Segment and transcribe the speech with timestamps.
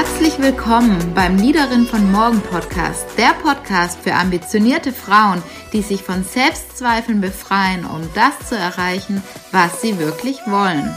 [0.00, 5.42] Herzlich willkommen beim Leaderin von Morgen Podcast, der Podcast für ambitionierte Frauen,
[5.74, 10.90] die sich von Selbstzweifeln befreien, um das zu erreichen, was sie wirklich wollen.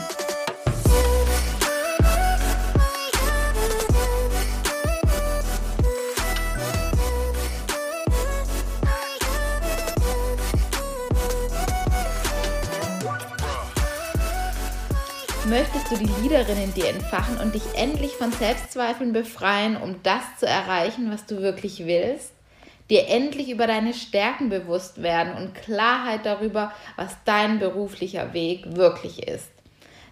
[15.93, 20.47] Du die Leaderin in dir entfachen und dich endlich von Selbstzweifeln befreien, um das zu
[20.47, 22.31] erreichen, was du wirklich willst?
[22.89, 29.27] Dir endlich über deine Stärken bewusst werden und Klarheit darüber, was dein beruflicher Weg wirklich
[29.27, 29.51] ist.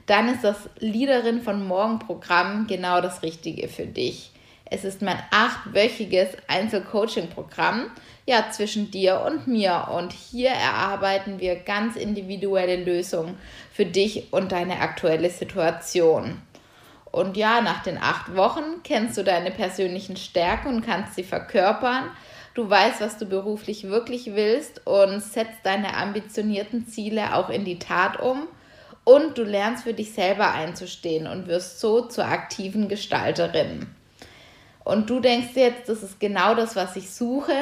[0.06, 4.32] Dann ist das Leaderin von Morgen Programm genau das Richtige für dich.
[4.74, 7.92] Es ist mein achtwöchiges Einzelcoaching-Programm,
[8.26, 9.90] ja, zwischen dir und mir.
[9.94, 13.38] Und hier erarbeiten wir ganz individuelle Lösungen
[13.74, 16.42] für dich und deine aktuelle Situation.
[17.12, 22.10] Und ja, nach den acht Wochen kennst du deine persönlichen Stärken und kannst sie verkörpern.
[22.54, 27.78] Du weißt, was du beruflich wirklich willst und setzt deine ambitionierten Ziele auch in die
[27.78, 28.48] Tat um.
[29.04, 33.94] Und du lernst für dich selber einzustehen und wirst so zur aktiven Gestalterin
[34.92, 37.56] und du denkst jetzt, das ist genau das, was ich suche,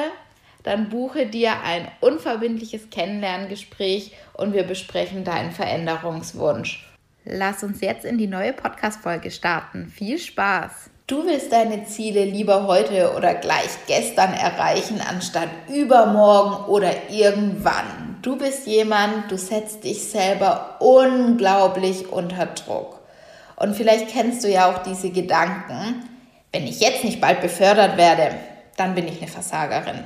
[0.64, 6.90] dann buche dir ein unverbindliches Kennenlerngespräch und wir besprechen deinen Veränderungswunsch.
[7.24, 9.92] Lass uns jetzt in die neue Podcast-Folge starten.
[9.94, 10.90] Viel Spaß!
[11.06, 18.18] Du willst deine Ziele lieber heute oder gleich gestern erreichen, anstatt übermorgen oder irgendwann.
[18.22, 22.98] Du bist jemand, du setzt dich selber unglaublich unter Druck.
[23.56, 26.09] Und vielleicht kennst du ja auch diese Gedanken,
[26.52, 28.34] wenn ich jetzt nicht bald befördert werde,
[28.76, 30.04] dann bin ich eine Versagerin.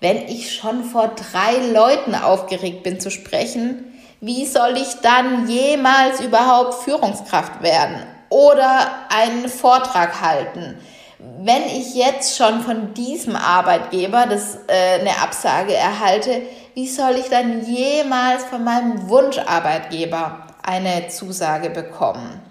[0.00, 3.84] Wenn ich schon vor drei Leuten aufgeregt bin zu sprechen,
[4.20, 10.78] wie soll ich dann jemals überhaupt Führungskraft werden oder einen Vortrag halten?
[11.18, 16.42] Wenn ich jetzt schon von diesem Arbeitgeber das, äh, eine Absage erhalte,
[16.74, 22.45] wie soll ich dann jemals von meinem Wunscharbeitgeber eine Zusage bekommen?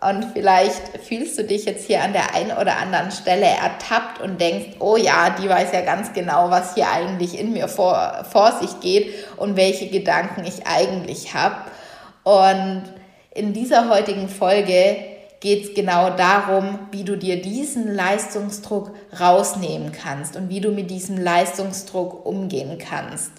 [0.00, 4.38] Und vielleicht fühlst du dich jetzt hier an der einen oder anderen Stelle ertappt und
[4.38, 8.52] denkst, oh ja, die weiß ja ganz genau, was hier eigentlich in mir vor, vor
[8.60, 11.56] sich geht und welche Gedanken ich eigentlich habe.
[12.24, 12.82] Und
[13.34, 14.96] in dieser heutigen Folge
[15.40, 20.90] geht es genau darum, wie du dir diesen Leistungsdruck rausnehmen kannst und wie du mit
[20.90, 23.30] diesem Leistungsdruck umgehen kannst.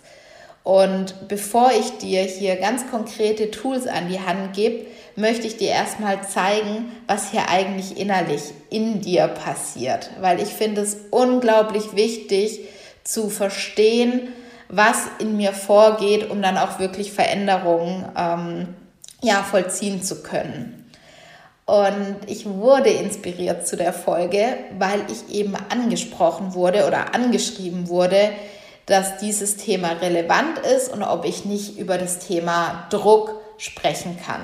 [0.67, 4.85] Und bevor ich dir hier ganz konkrete Tools an die Hand gebe,
[5.15, 10.09] möchte ich dir erstmal zeigen, was hier eigentlich innerlich in dir passiert.
[10.19, 12.59] Weil ich finde es unglaublich wichtig
[13.05, 14.27] zu verstehen,
[14.67, 18.67] was in mir vorgeht, um dann auch wirklich Veränderungen ähm,
[19.21, 20.91] ja, vollziehen zu können.
[21.65, 28.31] Und ich wurde inspiriert zu der Folge, weil ich eben angesprochen wurde oder angeschrieben wurde,
[28.87, 34.41] dass dieses Thema relevant ist und ob ich nicht über das Thema Druck sprechen kann.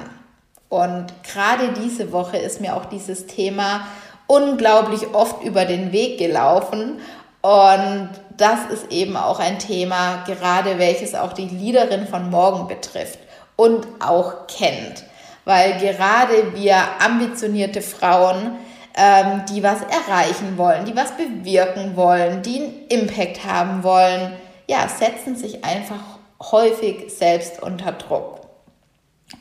[0.69, 3.87] Und gerade diese Woche ist mir auch dieses Thema
[4.27, 6.99] unglaublich oft über den Weg gelaufen.
[7.41, 13.19] Und das ist eben auch ein Thema, gerade welches auch die Leaderin von morgen betrifft
[13.55, 15.03] und auch kennt.
[15.45, 18.57] Weil gerade wir ambitionierte Frauen,
[18.95, 24.33] ähm, die was erreichen wollen, die was bewirken wollen, die einen Impact haben wollen,
[24.67, 25.99] ja, setzen sich einfach
[26.51, 28.41] häufig selbst unter Druck.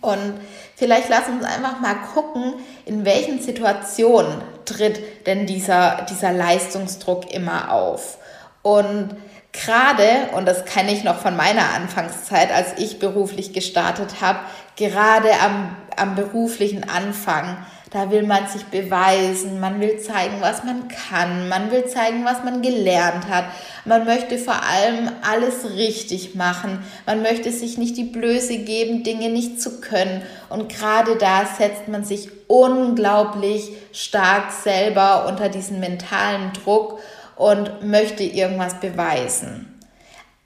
[0.01, 0.41] Und
[0.75, 2.55] vielleicht lass uns einfach mal gucken,
[2.87, 8.19] in welchen Situationen tritt denn dieser, dieser Leistungsdruck immer auf.
[8.63, 9.17] Und
[9.53, 14.41] gerade, und das kenne ich noch von meiner Anfangszeit, als ich beruflich gestartet habe,
[14.77, 17.59] gerade am, am beruflichen Anfang,
[17.93, 22.43] da will man sich beweisen, man will zeigen, was man kann, man will zeigen, was
[22.43, 23.45] man gelernt hat.
[23.85, 26.83] Man möchte vor allem alles richtig machen.
[27.05, 30.23] Man möchte sich nicht die Blöße geben, Dinge nicht zu können.
[30.49, 36.99] Und gerade da setzt man sich unglaublich stark selber unter diesen mentalen Druck
[37.37, 39.69] und möchte irgendwas beweisen.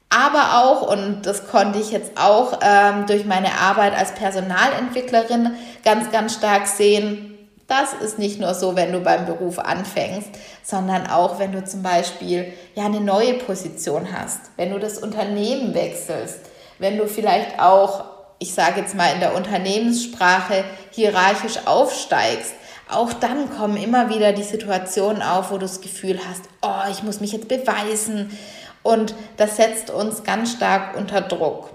[0.09, 5.51] Aber auch, und das konnte ich jetzt auch ähm, durch meine Arbeit als Personalentwicklerin
[5.83, 7.36] ganz, ganz stark sehen,
[7.67, 10.29] das ist nicht nur so, wenn du beim Beruf anfängst,
[10.63, 15.73] sondern auch, wenn du zum Beispiel ja eine neue Position hast, wenn du das Unternehmen
[15.73, 16.39] wechselst,
[16.79, 18.05] wenn du vielleicht auch,
[18.39, 22.53] ich sage jetzt mal in der Unternehmenssprache, hierarchisch aufsteigst.
[22.89, 27.03] Auch dann kommen immer wieder die Situationen auf, wo du das Gefühl hast, oh, ich
[27.03, 28.37] muss mich jetzt beweisen.
[28.81, 31.71] Und das setzt uns ganz stark unter Druck.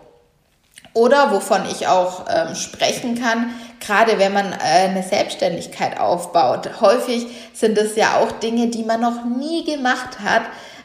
[0.95, 3.51] Oder wovon ich auch ähm, sprechen kann,
[3.85, 9.01] gerade wenn man äh, eine Selbstständigkeit aufbaut, häufig sind es ja auch Dinge, die man
[9.01, 10.43] noch nie gemacht hat,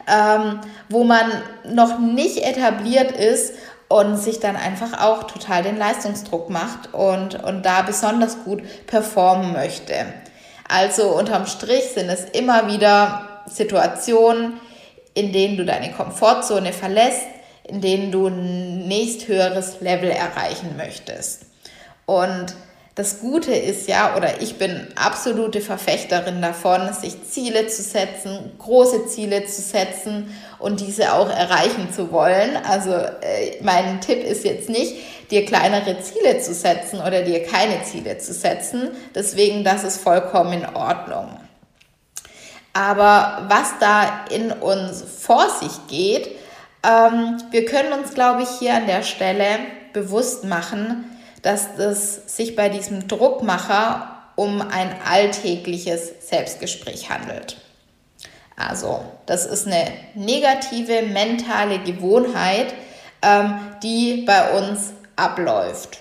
[0.08, 0.60] ähm,
[0.90, 1.32] wo man
[1.66, 3.54] noch nicht etabliert ist
[3.88, 9.54] und sich dann einfach auch total den Leistungsdruck macht und, und da besonders gut performen
[9.54, 9.94] möchte.
[10.68, 14.60] Also unterm Strich sind es immer wieder Situationen,
[15.14, 17.28] in denen du deine Komfortzone verlässt,
[17.64, 21.46] in denen du ein nächsthöheres Level erreichen möchtest.
[22.06, 22.54] Und
[22.98, 29.06] das Gute ist ja, oder ich bin absolute Verfechterin davon, sich Ziele zu setzen, große
[29.06, 32.58] Ziele zu setzen und diese auch erreichen zu wollen.
[32.68, 34.96] Also äh, mein Tipp ist jetzt nicht,
[35.30, 38.90] dir kleinere Ziele zu setzen oder dir keine Ziele zu setzen.
[39.14, 41.40] Deswegen, das ist vollkommen in Ordnung.
[42.74, 46.32] Aber was da in uns vor sich geht,
[46.82, 49.60] ähm, wir können uns, glaube ich, hier an der Stelle
[49.94, 51.06] bewusst machen,
[51.42, 57.58] dass es sich bei diesem Druckmacher um ein alltägliches Selbstgespräch handelt.
[58.56, 59.86] Also, das ist eine
[60.16, 62.74] negative mentale Gewohnheit,
[63.22, 66.00] ähm, die bei uns abläuft.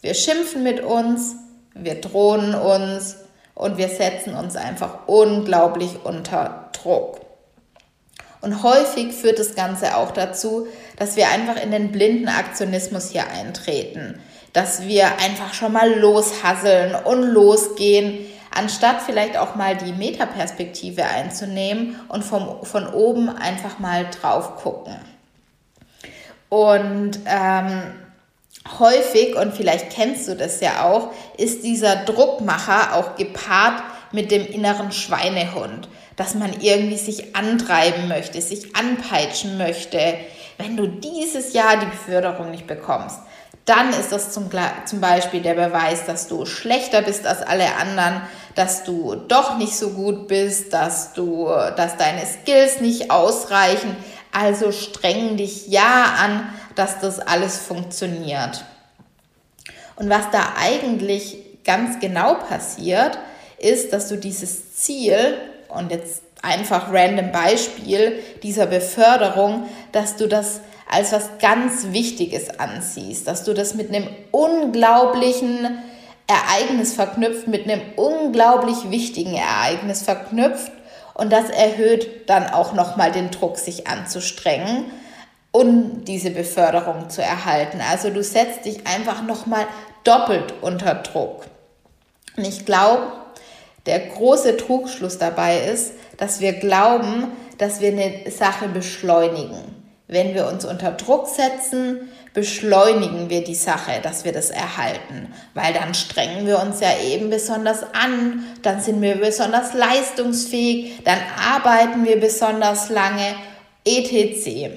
[0.00, 1.36] Wir schimpfen mit uns,
[1.74, 3.16] wir drohen uns
[3.54, 7.20] und wir setzen uns einfach unglaublich unter Druck.
[8.40, 10.66] Und häufig führt das Ganze auch dazu,
[10.96, 14.18] dass wir einfach in den blinden Aktionismus hier eintreten
[14.52, 21.98] dass wir einfach schon mal loshasseln und losgehen, anstatt vielleicht auch mal die Metaperspektive einzunehmen
[22.08, 24.96] und vom, von oben einfach mal drauf gucken.
[26.48, 27.82] Und ähm,
[28.78, 31.08] häufig, und vielleicht kennst du das ja auch,
[31.38, 33.82] ist dieser Druckmacher auch gepaart
[34.12, 39.98] mit dem inneren Schweinehund, dass man irgendwie sich antreiben möchte, sich anpeitschen möchte.
[40.58, 43.18] Wenn du dieses Jahr die Beförderung nicht bekommst,
[43.64, 44.50] dann ist das zum,
[44.86, 48.22] zum Beispiel der Beweis, dass du schlechter bist als alle anderen,
[48.54, 53.96] dass du doch nicht so gut bist, dass du, dass deine Skills nicht ausreichen.
[54.32, 58.64] Also streng dich ja an, dass das alles funktioniert.
[59.96, 63.18] Und was da eigentlich ganz genau passiert,
[63.58, 65.38] ist, dass du dieses Ziel,
[65.68, 70.60] und jetzt einfach random Beispiel dieser Beförderung, dass du das
[70.92, 75.78] als was ganz Wichtiges ansiehst, dass du das mit einem unglaublichen
[76.26, 80.72] Ereignis verknüpft, mit einem unglaublich wichtigen Ereignis verknüpft
[81.14, 84.84] und das erhöht dann auch nochmal den Druck, sich anzustrengen
[85.50, 87.80] und diese Beförderung zu erhalten.
[87.90, 89.66] Also du setzt dich einfach nochmal
[90.04, 91.46] doppelt unter Druck.
[92.36, 93.12] Und ich glaube,
[93.86, 99.81] der große Trugschluss dabei ist, dass wir glauben, dass wir eine Sache beschleunigen.
[100.12, 105.72] Wenn wir uns unter Druck setzen, beschleunigen wir die Sache, dass wir das erhalten, weil
[105.72, 112.04] dann strengen wir uns ja eben besonders an, dann sind wir besonders leistungsfähig, dann arbeiten
[112.04, 113.34] wir besonders lange,
[113.86, 114.70] etc.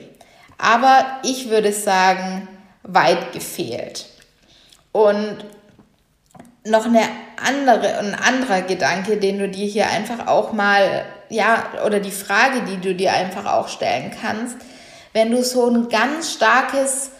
[0.57, 2.47] Aber ich würde sagen,
[2.83, 4.05] weit gefehlt.
[4.93, 5.43] Und
[6.65, 7.01] noch eine
[7.45, 12.61] andere, ein anderer Gedanke, den du dir hier einfach auch mal, ja, oder die Frage,
[12.61, 14.55] die du dir einfach auch stellen kannst,
[15.15, 17.11] wenn du so ein ganz starkes,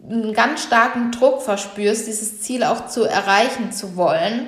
[0.00, 4.46] einen ganz starken Druck verspürst, dieses Ziel auch zu erreichen zu wollen,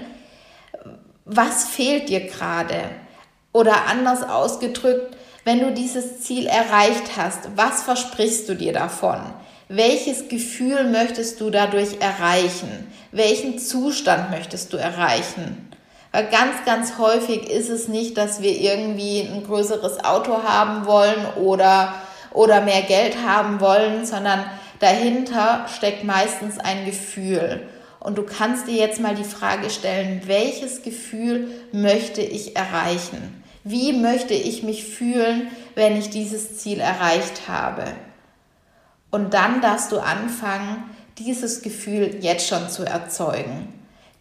[1.24, 2.76] was fehlt dir gerade?
[3.52, 9.20] Oder anders ausgedrückt, wenn du dieses Ziel erreicht hast, was versprichst du dir davon?
[9.68, 12.86] Welches Gefühl möchtest du dadurch erreichen?
[13.10, 15.68] Welchen Zustand möchtest du erreichen?
[16.12, 21.26] Weil ganz, ganz häufig ist es nicht, dass wir irgendwie ein größeres Auto haben wollen
[21.42, 21.92] oder
[22.34, 24.44] oder mehr Geld haben wollen, sondern
[24.80, 27.62] dahinter steckt meistens ein Gefühl.
[28.00, 33.42] Und du kannst dir jetzt mal die Frage stellen, welches Gefühl möchte ich erreichen?
[33.62, 37.84] Wie möchte ich mich fühlen, wenn ich dieses Ziel erreicht habe?
[39.10, 40.84] Und dann darfst du anfangen,
[41.18, 43.72] dieses Gefühl jetzt schon zu erzeugen.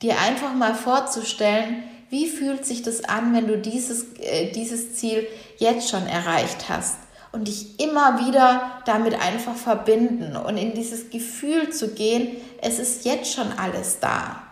[0.02, 5.28] Dir einfach mal vorzustellen, wie fühlt sich das an, wenn du dieses, äh, dieses Ziel
[5.58, 6.98] jetzt schon erreicht hast?
[7.34, 13.06] Und dich immer wieder damit einfach verbinden und in dieses Gefühl zu gehen, es ist
[13.06, 14.44] jetzt schon alles da.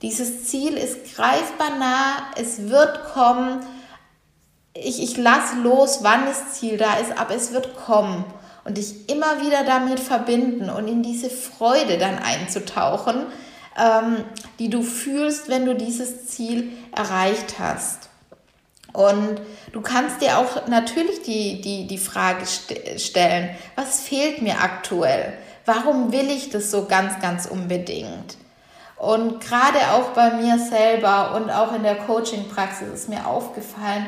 [0.00, 3.60] Dieses Ziel ist greifbar nah, es wird kommen.
[4.72, 8.24] Ich, ich lasse los, wann das Ziel da ist, aber es wird kommen.
[8.64, 13.26] Und dich immer wieder damit verbinden und in diese Freude dann einzutauchen,
[13.76, 14.24] ähm,
[14.58, 18.09] die du fühlst, wenn du dieses Ziel erreicht hast.
[18.92, 19.40] Und
[19.72, 25.32] du kannst dir auch natürlich die, die, die Frage st stellen, was fehlt mir aktuell?
[25.64, 28.36] Warum will ich das so ganz, ganz unbedingt?
[28.96, 34.06] Und gerade auch bei mir selber und auch in der Coaching-Praxis ist mir aufgefallen,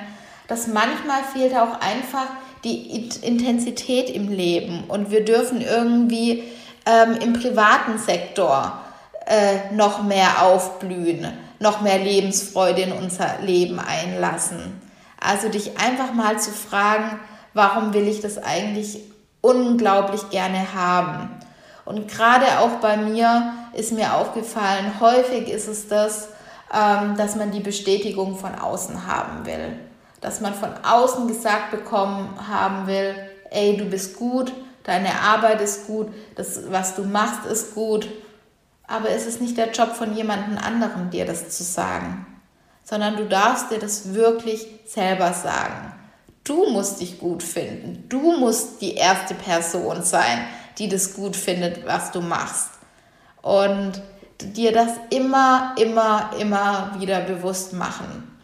[0.48, 2.26] dass manchmal fehlt auch einfach
[2.64, 6.44] die Intensität im Leben und wir dürfen irgendwie
[6.86, 8.81] ähm, im privaten Sektor
[9.26, 11.26] äh, noch mehr aufblühen,
[11.59, 14.81] noch mehr Lebensfreude in unser Leben einlassen.
[15.21, 17.21] Also dich einfach mal zu fragen,
[17.55, 19.00] warum will ich das eigentlich
[19.41, 21.31] unglaublich gerne haben?
[21.85, 26.29] Und gerade auch bei mir ist mir aufgefallen, häufig ist es das,
[26.73, 29.76] ähm, dass man die Bestätigung von außen haben will.
[30.21, 33.14] Dass man von außen gesagt bekommen haben will,
[33.50, 34.52] ey, du bist gut,
[34.85, 38.09] deine Arbeit ist gut, das, was du machst, ist gut.
[38.92, 42.26] Aber es ist nicht der Job von jemandem anderem, dir das zu sagen,
[42.84, 45.94] sondern du darfst dir das wirklich selber sagen.
[46.44, 48.04] Du musst dich gut finden.
[48.11, 50.44] Du musst die erste Person sein,
[50.76, 52.68] die das gut findet, was du machst.
[53.40, 53.92] Und
[54.42, 58.38] dir das immer, immer, immer wieder bewusst machen,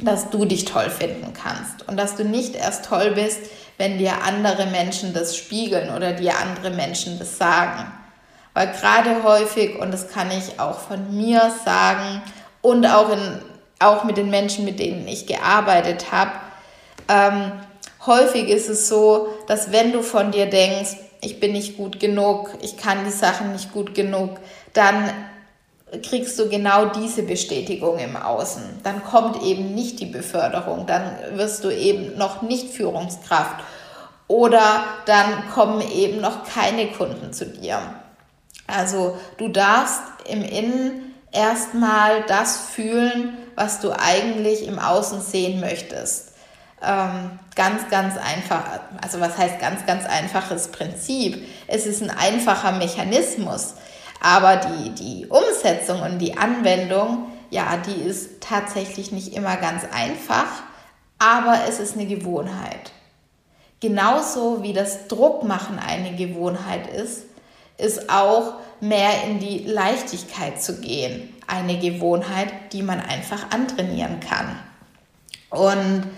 [0.00, 3.38] dass du dich toll finden kannst und dass du nicht erst toll bist,
[3.78, 7.92] wenn dir andere Menschen das spiegeln oder dir andere Menschen das sagen.
[8.54, 12.22] Weil gerade häufig, und das kann ich auch von mir sagen
[12.60, 13.38] und auch, in,
[13.78, 16.32] auch mit den Menschen, mit denen ich gearbeitet habe,
[17.08, 17.52] ähm,
[18.06, 22.50] häufig ist es so, dass wenn du von dir denkst, ich bin nicht gut genug,
[22.60, 24.38] ich kann die Sachen nicht gut genug,
[24.72, 25.10] dann
[26.02, 28.62] kriegst du genau diese Bestätigung im Außen.
[28.82, 33.62] Dann kommt eben nicht die Beförderung, dann wirst du eben noch nicht Führungskraft
[34.26, 37.78] oder dann kommen eben noch keine Kunden zu dir.
[38.72, 46.32] Also du darfst im Innen erstmal das fühlen, was du eigentlich im Außen sehen möchtest.
[46.82, 48.64] Ähm, ganz, ganz einfach,
[49.02, 51.46] also was heißt ganz, ganz einfaches Prinzip?
[51.68, 53.74] Es ist ein einfacher Mechanismus,
[54.20, 60.46] aber die, die Umsetzung und die Anwendung, ja, die ist tatsächlich nicht immer ganz einfach,
[61.18, 62.90] aber es ist eine Gewohnheit.
[63.80, 67.24] Genauso wie das Druckmachen eine Gewohnheit ist,
[67.78, 74.58] ist auch mehr in die Leichtigkeit zu gehen eine Gewohnheit, die man einfach antrainieren kann.
[75.50, 76.10] Und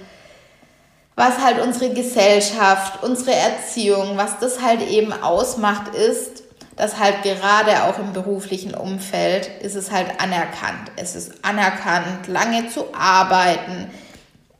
[1.14, 6.44] was halt unsere Gesellschaft, unsere Erziehung, was das halt eben ausmacht, ist,
[6.76, 10.90] dass halt gerade auch im beruflichen Umfeld ist es halt anerkannt.
[10.96, 13.90] Es ist anerkannt, lange zu arbeiten,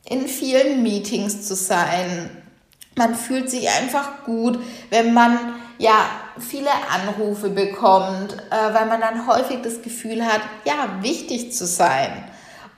[0.07, 2.29] in vielen Meetings zu sein.
[2.95, 4.59] Man fühlt sich einfach gut,
[4.91, 6.05] wenn man ja
[6.39, 12.11] viele Anrufe bekommt, äh, weil man dann häufig das Gefühl hat, ja, wichtig zu sein.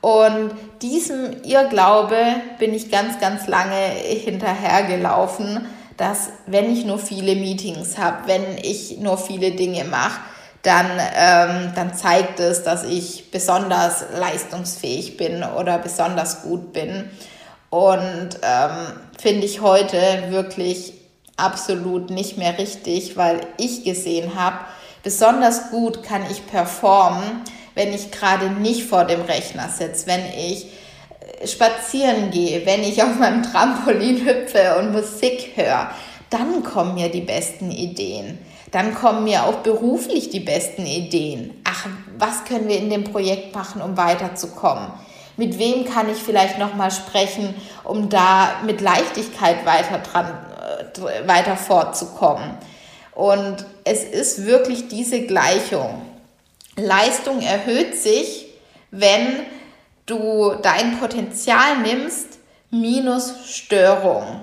[0.01, 0.51] Und
[0.81, 2.17] diesem Irrglaube
[2.59, 5.65] bin ich ganz, ganz lange hinterhergelaufen,
[5.97, 10.19] dass wenn ich nur viele Meetings habe, wenn ich nur viele Dinge mache,
[10.61, 10.85] dann,
[11.15, 17.09] ähm, dann zeigt es, dass ich besonders leistungsfähig bin oder besonders gut bin.
[17.69, 19.97] Und ähm, finde ich heute
[20.29, 20.93] wirklich
[21.37, 24.57] absolut nicht mehr richtig, weil ich gesehen habe,
[25.03, 27.43] besonders gut kann ich performen,
[27.75, 30.65] wenn ich gerade nicht vor dem Rechner sitze, wenn ich
[31.41, 35.91] äh, spazieren gehe, wenn ich auf meinem Trampolin hüpfe und Musik höre,
[36.31, 38.39] dann kommen mir die besten Ideen.
[38.71, 41.53] Dann kommen mir auch beruflich die besten Ideen.
[41.63, 44.89] Ach, was können wir in dem Projekt machen, um weiterzukommen?
[45.37, 47.53] Mit wem kann ich vielleicht noch mal sprechen,
[47.83, 50.33] um da mit Leichtigkeit weiter dran
[51.25, 52.57] weiter fortzukommen?
[53.13, 56.01] Und es ist wirklich diese Gleichung.
[56.75, 58.45] Leistung erhöht sich,
[58.91, 59.39] wenn
[60.05, 62.37] du dein Potenzial nimmst,
[62.69, 64.41] minus Störung.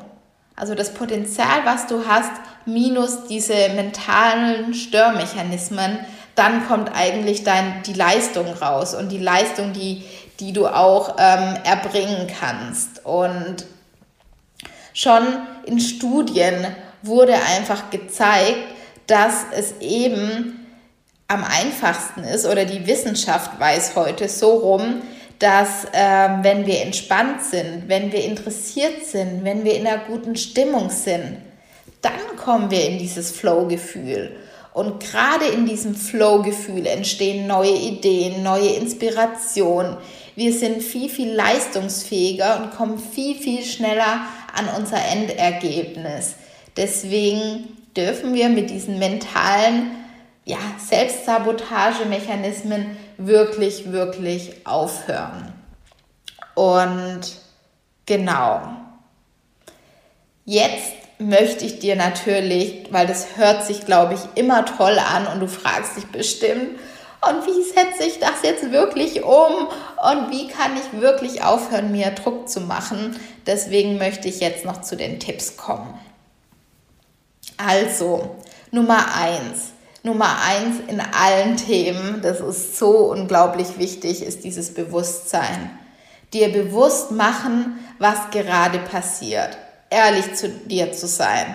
[0.57, 2.33] Also das Potenzial, was du hast,
[2.67, 5.99] minus diese mentalen Störmechanismen,
[6.35, 10.05] dann kommt eigentlich dein, die Leistung raus und die Leistung, die,
[10.41, 13.05] die du auch ähm, erbringen kannst.
[13.05, 13.67] Und
[14.95, 15.27] schon
[15.67, 16.67] in Studien
[17.03, 18.65] wurde einfach gezeigt,
[19.07, 20.67] dass es eben
[21.29, 25.03] am einfachsten ist oder die Wissenschaft weiß heute so rum,
[25.39, 30.37] dass äh, wenn wir entspannt sind, wenn wir interessiert sind, wenn wir in einer guten
[30.37, 31.39] Stimmung sind,
[32.01, 34.37] dann kommen wir in dieses Flow-Gefühl.
[34.73, 39.97] Und gerade in diesem Flow-Gefühl entstehen neue Ideen, neue Inspirationen.
[40.35, 46.35] Wir sind viel, viel leistungsfähiger und kommen viel, viel schneller an unser Endergebnis.
[46.77, 49.93] Deswegen dürfen wir mit diesen mentalen
[50.45, 55.53] ja, Selbstsabotagemechanismen wirklich, wirklich aufhören.
[56.55, 57.21] Und
[58.07, 58.63] genau.
[60.45, 65.41] Jetzt möchte ich dir natürlich, weil das hört sich, glaube ich, immer toll an und
[65.41, 66.79] du fragst dich bestimmt,
[67.29, 69.69] und wie setze ich das jetzt wirklich um
[70.11, 73.19] und wie kann ich wirklich aufhören, mir Druck zu machen.
[73.47, 75.99] Deswegen möchte ich jetzt noch zu den Tipps kommen.
[77.57, 78.37] Also,
[78.71, 79.73] Nummer eins.
[80.03, 85.79] Nummer eins in allen Themen, das ist so unglaublich wichtig, ist dieses Bewusstsein.
[86.35, 89.57] Dir bewusst machen, was gerade passiert.
[89.89, 91.55] Ehrlich zu dir zu sein.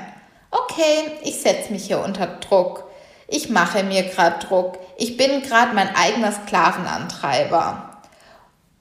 [0.49, 2.88] Okay, ich setze mich hier unter Druck
[3.29, 7.85] ich mache mir gerade Druck, ich bin gerade mein eigener Sklavenantreiber.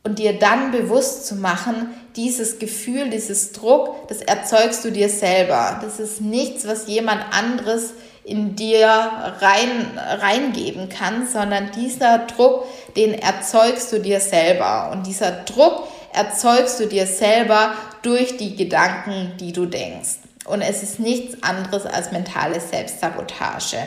[0.04, 5.80] Und dir dann bewusst zu machen, dieses Gefühl, dieses Druck, das erzeugst du dir selber.
[5.82, 7.92] Das ist nichts, was jemand anderes
[8.24, 12.64] in dir rein, reingeben kann, sondern dieser Druck,
[12.96, 14.90] den erzeugst du dir selber.
[14.92, 20.18] Und dieser Druck erzeugst du dir selber durch die Gedanken, die du denkst.
[20.44, 23.78] Und es ist nichts anderes als mentale Selbstsabotage.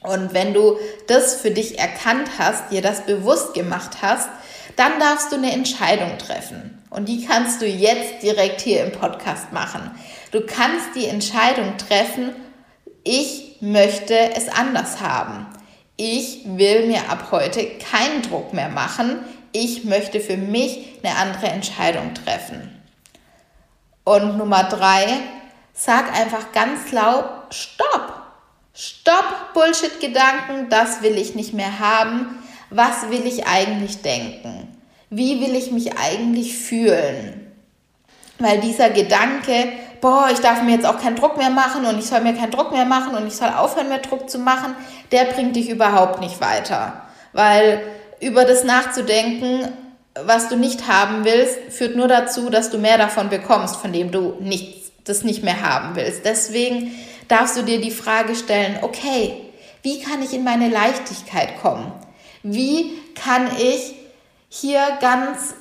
[0.00, 4.28] Und wenn du das für dich erkannt hast, dir das bewusst gemacht hast,
[4.76, 6.82] dann darfst du eine Entscheidung treffen.
[6.90, 9.90] Und die kannst du jetzt direkt hier im Podcast machen.
[10.30, 12.34] Du kannst die Entscheidung treffen,
[13.02, 15.46] ich möchte es anders haben.
[15.96, 19.24] Ich will mir ab heute keinen Druck mehr machen.
[19.52, 22.70] Ich möchte für mich eine andere Entscheidung treffen.
[24.04, 25.06] Und Nummer drei,
[25.72, 28.17] sag einfach ganz laut, stopp.
[29.58, 32.38] Bullshit-Gedanken, das will ich nicht mehr haben.
[32.70, 34.68] Was will ich eigentlich denken?
[35.10, 37.52] Wie will ich mich eigentlich fühlen?
[38.38, 42.06] Weil dieser Gedanke, boah, ich darf mir jetzt auch keinen Druck mehr machen und ich
[42.06, 44.76] soll mir keinen Druck mehr machen und ich soll aufhören, mehr Druck zu machen,
[45.10, 47.02] der bringt dich überhaupt nicht weiter.
[47.32, 47.82] Weil
[48.20, 49.72] über das nachzudenken,
[50.22, 54.12] was du nicht haben willst, führt nur dazu, dass du mehr davon bekommst, von dem
[54.12, 56.24] du nichts, das nicht mehr haben willst.
[56.24, 56.92] Deswegen
[57.26, 59.47] darfst du dir die Frage stellen, okay,
[59.82, 61.92] wie kann ich in meine Leichtigkeit kommen?
[62.42, 63.94] Wie kann ich
[64.48, 65.54] hier ganz,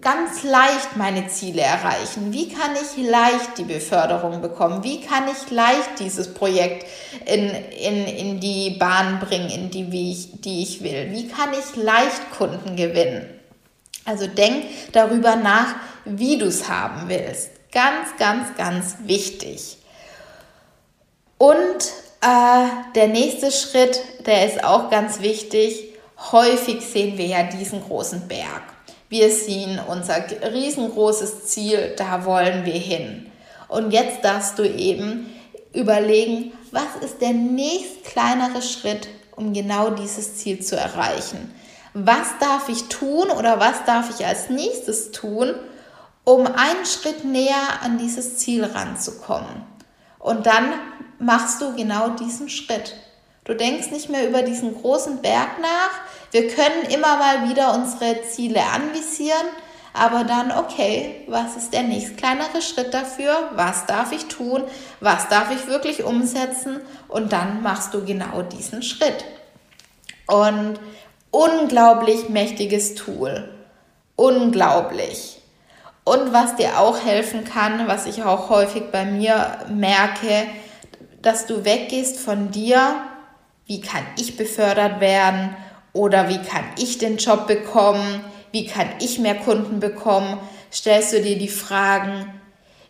[0.00, 2.32] ganz leicht meine Ziele erreichen?
[2.32, 4.84] Wie kann ich leicht die Beförderung bekommen?
[4.84, 6.86] Wie kann ich leicht dieses Projekt
[7.26, 11.10] in, in, in die Bahn bringen, in die, wie ich, die ich will?
[11.12, 13.28] Wie kann ich leicht Kunden gewinnen?
[14.04, 17.50] Also denk darüber nach, wie du es haben willst.
[17.72, 19.76] Ganz, ganz, ganz wichtig.
[21.38, 25.94] Und äh, der nächste Schritt, der ist auch ganz wichtig.
[26.32, 28.62] Häufig sehen wir ja diesen großen Berg.
[29.08, 33.26] Wir sehen unser riesengroßes Ziel, da wollen wir hin.
[33.68, 35.34] Und jetzt darfst du eben
[35.72, 41.52] überlegen, was ist der nächst kleinere Schritt, um genau dieses Ziel zu erreichen?
[41.94, 45.54] Was darf ich tun oder was darf ich als nächstes tun,
[46.24, 49.64] um einen Schritt näher an dieses Ziel ranzukommen?
[50.20, 50.74] Und dann
[51.18, 52.94] machst du genau diesen Schritt.
[53.44, 55.90] Du denkst nicht mehr über diesen großen Berg nach.
[56.30, 59.46] Wir können immer mal wieder unsere Ziele anvisieren,
[59.92, 63.50] aber dann, okay, was ist der nächst kleinere Schritt dafür?
[63.54, 64.62] Was darf ich tun?
[65.00, 66.80] Was darf ich wirklich umsetzen?
[67.08, 69.24] Und dann machst du genau diesen Schritt.
[70.26, 70.78] Und
[71.32, 73.48] unglaublich mächtiges Tool.
[74.14, 75.39] Unglaublich.
[76.04, 80.46] Und was dir auch helfen kann, was ich auch häufig bei mir merke,
[81.22, 82.96] dass du weggehst von dir,
[83.66, 85.54] wie kann ich befördert werden
[85.92, 90.38] oder wie kann ich den Job bekommen, wie kann ich mehr Kunden bekommen,
[90.72, 92.26] stellst du dir die Fragen,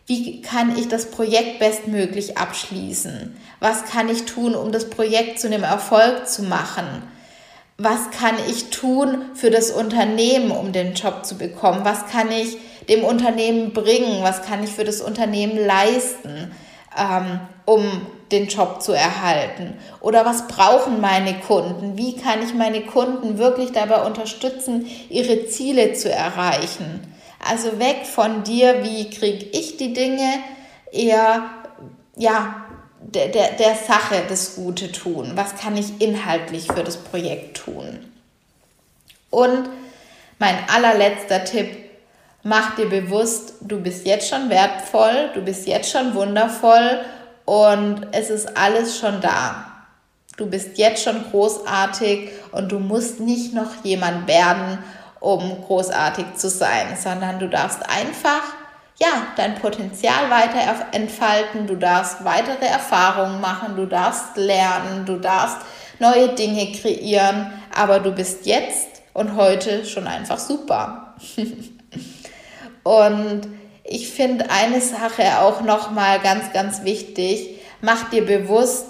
[0.06, 3.36] wie kann ich das Projekt bestmöglich abschließen?
[3.60, 7.02] Was kann ich tun, um das Projekt zu einem Erfolg zu machen?
[7.78, 11.84] Was kann ich tun für das Unternehmen, um den Job zu bekommen?
[11.84, 14.22] Was kann ich dem Unternehmen bringen?
[14.22, 16.52] Was kann ich für das Unternehmen leisten,
[16.98, 19.74] ähm, um den Job zu erhalten?
[20.00, 21.96] Oder was brauchen meine Kunden?
[21.96, 27.00] Wie kann ich meine Kunden wirklich dabei unterstützen, ihre Ziele zu erreichen?
[27.46, 30.28] Also weg von dir, wie kriege ich die Dinge,
[30.92, 31.42] eher
[32.16, 32.66] ja,
[33.00, 35.32] der, der, der Sache das Gute tun.
[35.34, 37.98] Was kann ich inhaltlich für das Projekt tun?
[39.30, 39.70] Und
[40.38, 41.68] mein allerletzter Tipp,
[42.42, 47.00] mach dir bewusst, du bist jetzt schon wertvoll, du bist jetzt schon wundervoll
[47.44, 49.66] und es ist alles schon da.
[50.36, 54.78] Du bist jetzt schon großartig und du musst nicht noch jemand werden,
[55.20, 58.42] um großartig zu sein, sondern du darfst einfach
[59.00, 65.58] ja, dein Potenzial weiter entfalten, du darfst weitere Erfahrungen machen, du darfst lernen, du darfst
[65.98, 71.14] neue Dinge kreieren, aber du bist jetzt und heute schon einfach super.
[72.82, 73.42] und
[73.84, 77.60] ich finde eine Sache auch nochmal ganz, ganz wichtig.
[77.80, 78.86] Mach dir bewusst,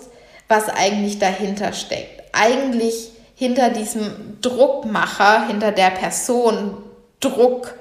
[0.48, 2.22] was eigentlich dahinter steckt.
[2.32, 6.76] Eigentlich hinter diesem Druckmacher, hinter der Person,
[7.20, 7.74] Druck,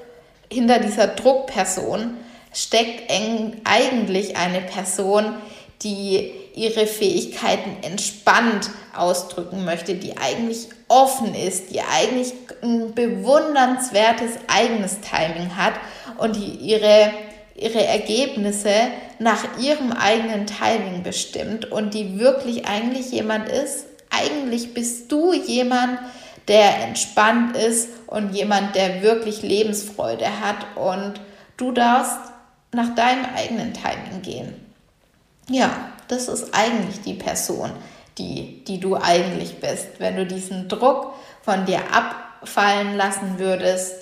[0.50, 2.16] hinter dieser Druckperson
[2.54, 3.12] steckt
[3.66, 5.36] eigentlich eine Person,
[5.82, 14.98] die ihre Fähigkeiten entspannt ausdrücken möchte, die eigentlich offen ist, die eigentlich ein bewundernswertes eigenes
[15.02, 15.74] Timing hat
[16.20, 17.12] und die ihre,
[17.56, 18.74] ihre Ergebnisse
[19.20, 26.00] nach ihrem eigenen Timing bestimmt und die wirklich eigentlich jemand ist, eigentlich bist du jemand,
[26.48, 31.22] der entspannt ist und jemand, der wirklich Lebensfreude hat und
[31.58, 32.18] du darfst
[32.72, 34.54] nach deinem eigenen Timing gehen.
[35.50, 35.70] Ja,
[36.08, 37.72] das ist eigentlich die Person,
[38.18, 43.94] die, die du eigentlich bist, wenn du diesen Druck von dir abfallen lassen würdest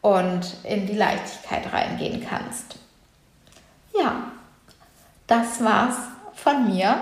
[0.00, 2.76] und in die Leichtigkeit reingehen kannst.
[3.98, 4.30] Ja,
[5.26, 5.96] das war's
[6.34, 6.98] von mir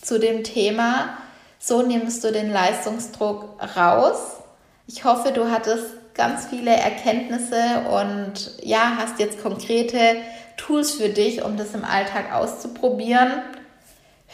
[0.00, 1.16] zu dem Thema.
[1.58, 4.38] So nimmst du den Leistungsdruck raus.
[4.86, 10.16] Ich hoffe, du hattest ganz viele Erkenntnisse und ja, hast jetzt konkrete
[10.56, 13.30] Tools für dich, um das im Alltag auszuprobieren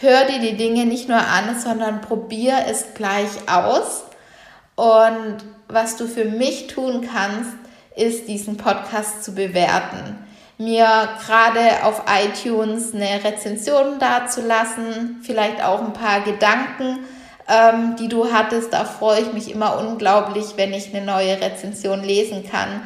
[0.00, 4.04] hör dir die Dinge nicht nur an, sondern probier es gleich aus.
[4.74, 7.52] Und was du für mich tun kannst,
[7.96, 10.18] ist diesen Podcast zu bewerten.
[10.58, 17.00] Mir gerade auf iTunes eine Rezension dazulassen, vielleicht auch ein paar Gedanken,
[17.48, 18.72] ähm, die du hattest.
[18.72, 22.82] Da freue ich mich immer unglaublich, wenn ich eine neue Rezension lesen kann.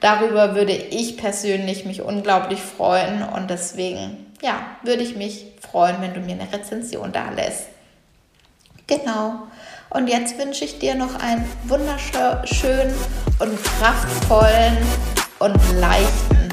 [0.00, 6.12] Darüber würde ich persönlich mich unglaublich freuen und deswegen, ja, würde ich mich freuen, wenn
[6.12, 7.68] du mir eine Rezension da lässt.
[8.86, 9.44] Genau.
[9.94, 12.92] Und jetzt wünsche ich dir noch einen wunderschönen
[13.38, 14.76] und kraftvollen
[15.38, 16.43] und leichten